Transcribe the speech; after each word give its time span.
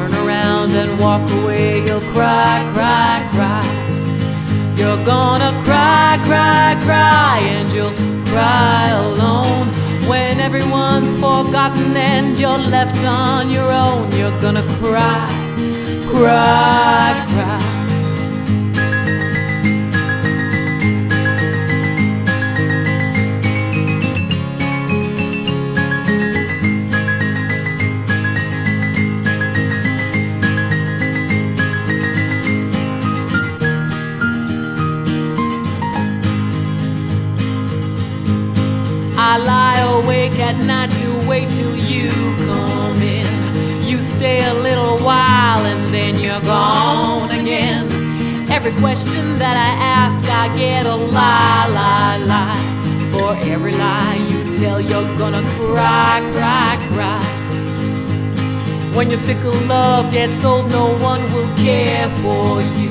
turn 0.00 0.14
around 0.26 0.70
and 0.70 0.98
walk 0.98 1.30
away, 1.42 1.84
you'll 1.84 2.06
cry, 2.14 2.56
cry, 2.72 3.28
cry. 3.34 3.64
You're 4.78 5.04
gonna 5.04 5.52
cry, 5.64 6.18
cry, 6.24 6.78
cry, 6.86 7.38
and 7.42 7.70
you'll 7.74 7.96
cry 8.32 8.88
alone. 8.88 9.66
When 10.08 10.40
everyone's 10.40 11.14
forgotten 11.16 11.94
and 11.96 12.38
you're 12.38 12.64
left 12.76 13.04
on 13.04 13.50
your 13.50 13.70
own, 13.70 14.10
you're 14.12 14.40
gonna 14.40 14.66
cry, 14.78 15.26
cry, 16.14 17.26
cry. 17.34 17.69
At 40.50 40.64
night 40.64 40.90
to 40.90 41.28
wait 41.28 41.48
till 41.50 41.76
you 41.76 42.08
come 42.48 43.00
in. 43.00 43.30
You 43.86 43.98
stay 43.98 44.38
a 44.48 44.54
little 44.54 44.98
while 44.98 45.64
and 45.64 45.94
then 45.94 46.18
you're 46.18 46.40
gone 46.40 47.30
again. 47.30 47.86
Every 48.50 48.72
question 48.84 49.38
that 49.42 49.56
I 49.68 49.70
ask, 49.98 50.20
I 50.42 50.46
get 50.58 50.86
a 50.86 50.96
lie, 50.96 51.66
lie, 51.78 52.18
lie. 52.32 52.62
For 53.12 53.30
every 53.52 53.74
lie 53.84 54.18
you 54.30 54.40
tell, 54.58 54.80
you're 54.80 55.10
gonna 55.16 55.44
cry, 55.56 56.18
cry, 56.34 56.70
cry. 56.94 57.22
When 58.96 59.08
your 59.08 59.20
fickle 59.20 59.58
love 59.66 60.12
gets 60.12 60.44
old, 60.44 60.68
no 60.72 60.86
one 60.98 61.22
will 61.32 61.50
care 61.56 62.08
for 62.22 62.60
you. 62.80 62.90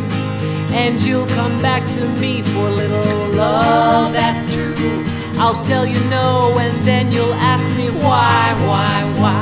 And 0.82 1.02
you'll 1.02 1.32
come 1.40 1.62
back 1.62 1.84
to 1.96 2.08
me 2.22 2.42
for 2.42 2.68
a 2.70 2.76
little 2.82 3.28
love 3.36 4.14
that's 4.14 4.54
true. 4.54 5.19
I'll 5.42 5.64
tell 5.64 5.86
you 5.86 6.02
no, 6.10 6.58
and 6.60 6.84
then 6.84 7.14
you'll 7.14 7.34
ask 7.34 7.66
me 7.78 7.88
why, 8.04 8.54
why, 8.68 9.04
why. 9.22 9.42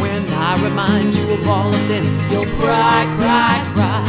When 0.00 0.28
I 0.32 0.62
remind 0.62 1.16
you 1.16 1.28
of 1.32 1.48
all 1.48 1.74
of 1.74 1.88
this, 1.88 2.06
you'll 2.30 2.46
cry, 2.62 3.04
cry, 3.18 3.60
cry. 3.74 4.04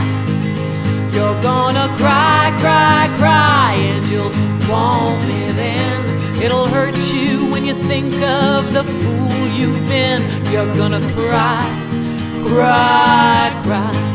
You're 1.11 1.41
gonna 1.41 1.87
cry, 1.97 2.53
cry, 2.59 3.09
cry, 3.17 3.73
and 3.75 4.05
you'll 4.05 4.29
want 4.69 5.27
me 5.27 5.51
then. 5.53 6.41
It'll 6.43 6.67
hurt 6.67 6.95
you 7.11 7.49
when 7.51 7.65
you 7.65 7.73
think 7.73 8.13
of 8.21 8.71
the 8.71 8.83
fool 8.83 9.47
you've 9.47 9.87
been. 9.87 10.21
You're 10.51 10.75
gonna 10.77 11.01
cry, 11.15 11.65
cry, 12.45 13.61
cry. 13.63 14.14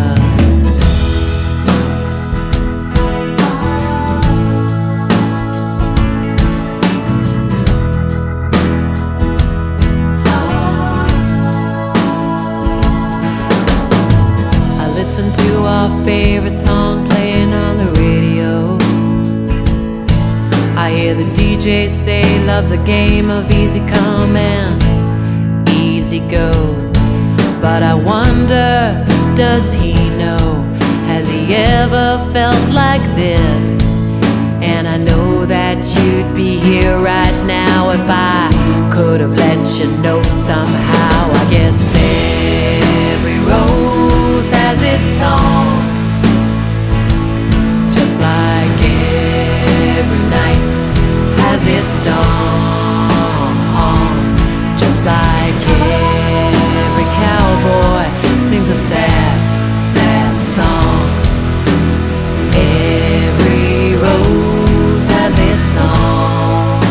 say 22.01 22.43
love's 22.45 22.71
a 22.71 22.83
game 22.83 23.29
of 23.29 23.51
easy 23.51 23.79
come 23.81 24.35
and 24.35 25.69
easy 25.69 26.19
go. 26.21 26.51
But 27.61 27.83
I 27.83 27.93
wonder, 27.93 29.05
does 29.35 29.71
he 29.71 29.93
know? 30.17 30.63
Has 31.05 31.27
he 31.29 31.53
ever 31.53 32.17
felt 32.33 32.73
like 32.73 33.03
this? 33.15 33.87
And 34.63 34.87
I 34.87 34.97
know 34.97 35.45
that 35.45 35.77
you'd 35.95 36.35
be 36.35 36.57
here 36.57 36.97
right 36.97 37.37
now 37.45 37.91
if 37.91 38.07
I 38.09 38.49
could 38.91 39.21
have 39.21 39.35
let 39.35 39.59
you 39.77 39.85
know 40.01 40.23
somehow. 40.23 41.19
I 41.41 41.47
guess 41.51 41.93
every 43.13 43.37
rose 43.45 44.49
has 44.49 44.81
its 44.81 45.07
thorn. 45.21 45.90
storm. 52.01 53.53
Just 54.81 55.05
like 55.05 55.57
every 56.85 57.07
cowboy 57.21 58.05
sings 58.47 58.69
a 58.69 58.79
sad, 58.89 59.37
sad 59.93 60.33
song. 60.55 61.03
Every 62.53 63.95
rose 64.05 65.05
has 65.15 65.33
its 65.49 65.65
thorn. 65.75 66.81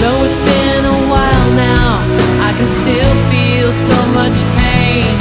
Though 0.00 0.20
it's 0.26 0.40
been 0.50 0.84
a 0.96 0.98
while 1.12 1.50
now 1.70 1.90
I 2.48 2.50
can 2.58 2.68
still 2.80 3.14
feel 3.30 3.70
so 3.72 3.98
much 4.18 4.38
pain. 4.56 5.12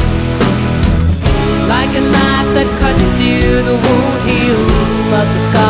Like 1.74 1.92
a 2.02 2.04
knife 2.14 2.50
that 2.58 2.70
cuts 2.82 3.20
you, 3.20 3.64
the 3.64 3.76
wound 3.84 4.22
heals 4.28 4.90
But 5.10 5.26
the 5.34 5.40
scar 5.48 5.63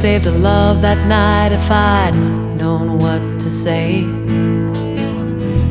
saved 0.00 0.26
a 0.26 0.30
love 0.30 0.80
that 0.80 0.96
night 1.06 1.52
if 1.52 1.70
I'd 1.70 2.14
known 2.56 2.98
what 3.00 3.20
to 3.38 3.50
say. 3.50 3.98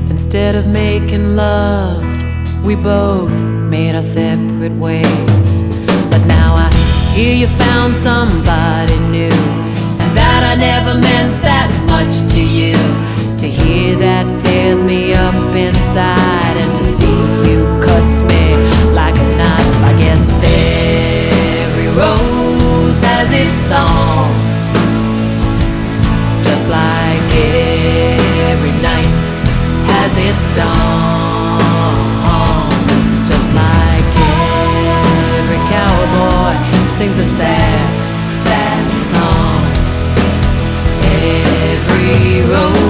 Instead 0.07 0.53
of 0.53 0.67
making 0.67 1.35
love, 1.35 2.03
we 2.63 2.75
both 2.75 3.33
made 3.41 3.95
our 3.95 4.03
separate 4.03 4.73
ways. 4.73 5.63
But 6.11 6.23
now 6.27 6.53
I 6.53 6.69
hear 7.15 7.33
you 7.33 7.47
found 7.47 7.95
somebody 7.95 8.99
new, 8.99 9.33
and 10.01 10.11
that 10.15 10.41
I 10.45 10.53
never 10.53 10.93
meant 10.93 11.33
that 11.41 11.71
much 11.87 12.13
to 12.33 12.39
you. 12.39 12.77
To 13.39 13.47
hear 13.47 13.97
that 13.97 14.39
tears 14.39 14.83
me 14.83 15.15
up 15.15 15.55
inside, 15.55 16.55
and 16.55 16.75
to 16.75 16.83
see 16.83 17.17
you 17.49 17.65
cuts 17.81 18.21
me 18.21 18.53
like 18.93 19.15
a 19.15 19.27
knife. 19.39 19.75
I 19.89 19.93
guess 19.97 20.43
every 20.43 21.87
rose 21.97 23.08
minutes 23.39 23.69
long. 23.69 24.31
Just 26.43 26.69
like 26.69 27.29
every 28.51 28.75
night 28.81 29.11
has 29.91 30.13
its 30.17 30.55
dawn. 30.55 31.59
Just 33.25 33.53
like 33.53 34.11
every 35.37 35.61
cowboy 35.71 36.55
sings 36.97 37.19
a 37.19 37.27
sad, 37.39 37.91
sad 38.45 38.87
song. 39.13 39.61
Every 41.03 42.41
road. 42.51 42.88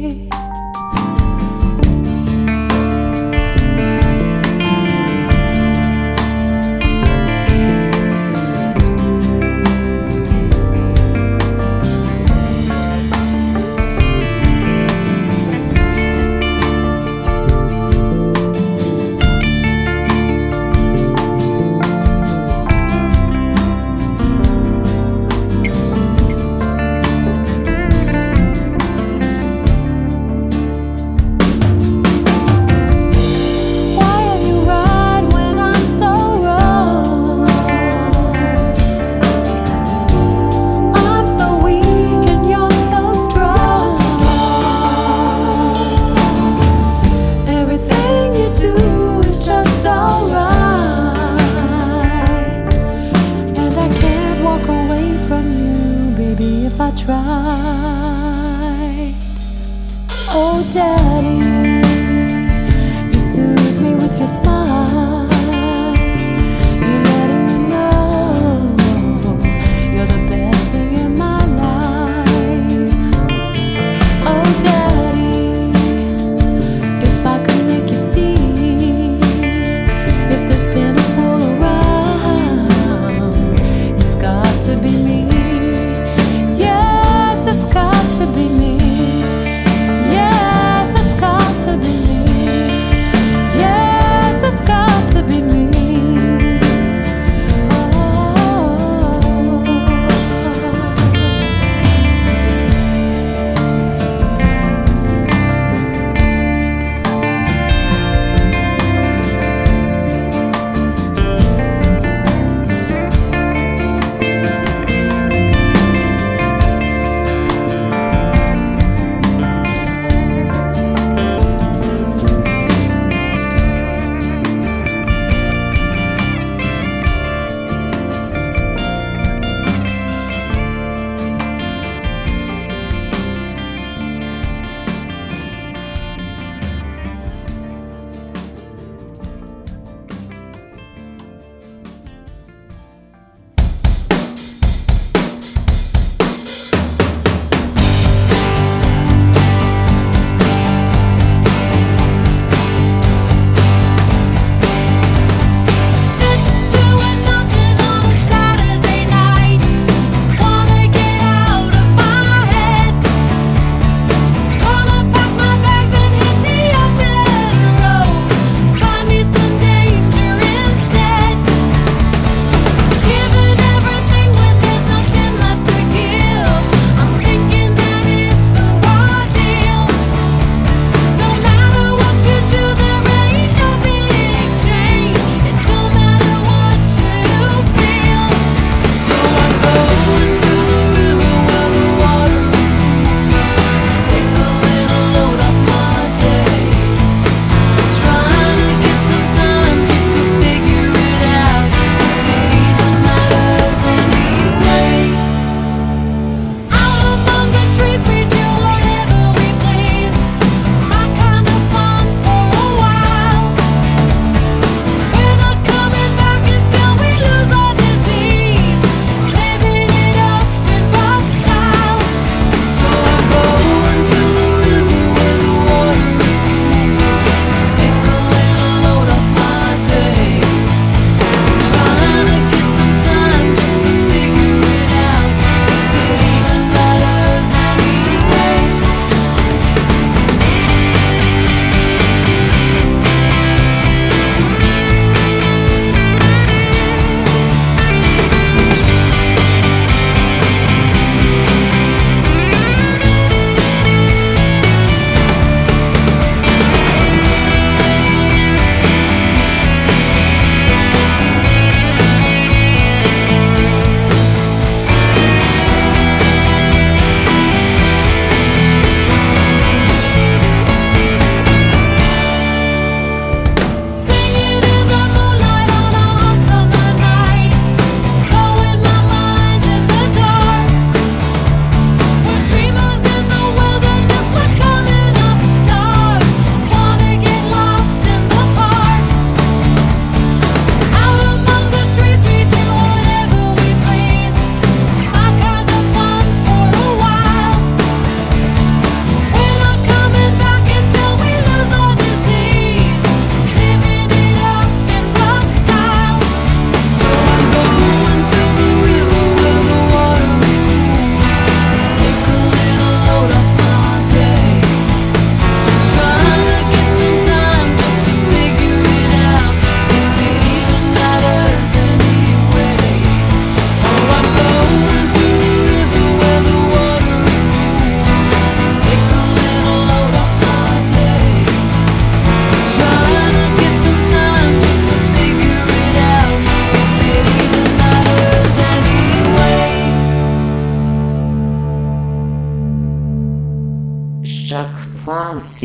Try. 0.00 0.49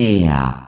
choc.ca 0.06 0.64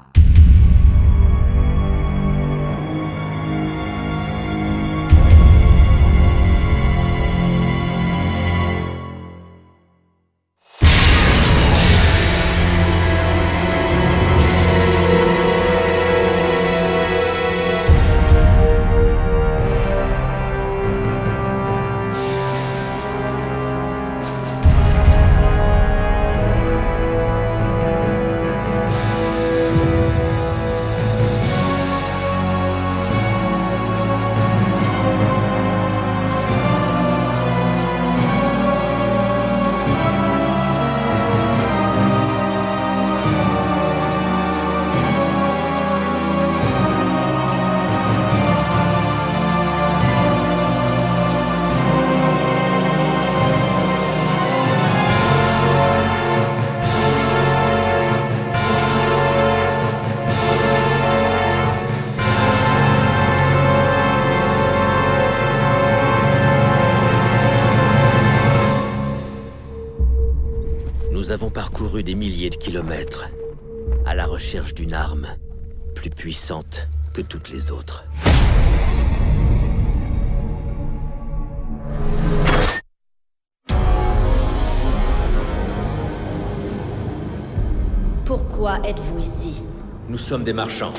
Pourquoi 88.67 88.89
êtes-vous 88.89 89.19
ici? 89.19 89.63
Nous 90.09 90.17
sommes 90.17 90.43
des 90.43 90.51
marchands. 90.51 90.93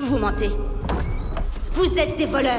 Vous 0.00 0.18
mentez. 0.18 0.50
Vous 1.70 1.96
êtes 1.96 2.16
des 2.16 2.26
voleurs. 2.26 2.52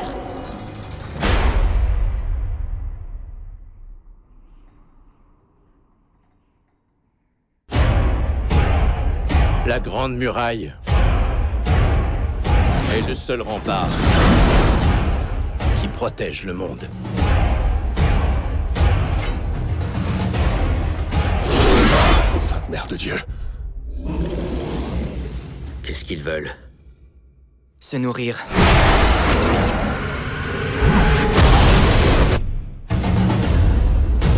La 9.65 9.81
Grande 9.81 10.15
Muraille 10.15 10.73
est 12.95 13.05
le 13.05 13.13
seul 13.13 13.41
rempart 13.41 13.89
qui 15.81 15.89
protège 15.89 16.45
le 16.45 16.53
monde. 16.53 16.87
Sainte 22.39 22.69
Mère 22.69 22.87
de 22.87 22.95
Dieu. 22.95 23.15
Qu'est-ce 25.93 26.05
qu'ils 26.05 26.23
veulent 26.23 26.49
Se 27.79 27.97
nourrir. 27.97 28.43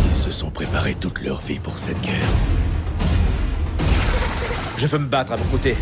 Ils 0.04 0.12
se 0.12 0.30
sont 0.30 0.50
préparés 0.50 0.94
toute 0.96 1.22
leur 1.22 1.40
vie 1.40 1.58
pour 1.58 1.78
cette 1.78 1.98
guerre. 2.02 2.28
Je 4.76 4.86
veux 4.86 4.98
me 4.98 5.06
battre 5.06 5.32
à 5.32 5.36
vos 5.36 5.50
côtés. 5.50 5.78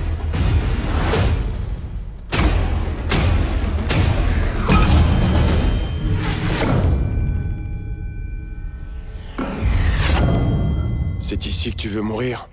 C'est 11.19 11.47
ici 11.47 11.73
que 11.73 11.77
tu 11.77 11.89
veux 11.89 12.03
mourir? 12.03 12.49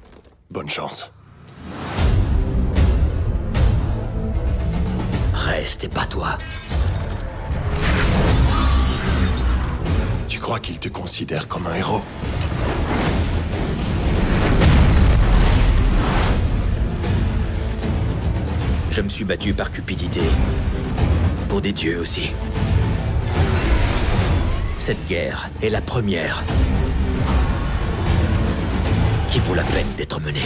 Bonne 0.49 0.72
chance. 0.72 1.13
Reste 5.62 5.84
et 5.84 5.89
bats-toi. 5.89 6.39
Tu 10.28 10.39
crois 10.39 10.59
qu'il 10.59 10.80
te 10.80 10.89
considère 10.89 11.47
comme 11.47 11.68
un 11.68 11.76
héros? 11.76 12.01
Je 18.89 19.01
me 19.01 19.09
suis 19.09 19.24
battu 19.24 19.53
par 19.53 19.70
cupidité. 19.70 20.22
Pour 21.47 21.62
des 21.62 21.74
dieux 21.74 21.99
aussi. 21.99 22.34
Cette 24.80 25.05
guerre 25.05 25.47
est 25.62 25.70
la 25.70 25.82
première 25.82 26.43
qui 29.30 29.38
vaut 29.38 29.53
la 29.53 29.64
peine 29.66 29.93
d'être 29.95 30.20
menée. 30.22 30.41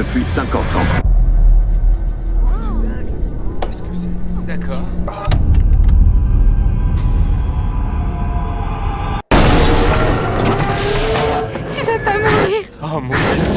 depuis 0.00 0.24
50 0.24 0.60
ans. 0.76 0.78
Qu'est-ce 3.60 3.82
que 3.82 3.92
c'est 3.92 4.46
D'accord. 4.46 4.80
Tu 11.70 11.84
vas 11.84 11.98
pas 11.98 12.18
mourir 12.18 12.62
Oh 12.82 13.00
mon 13.02 13.10
dieu 13.10 13.49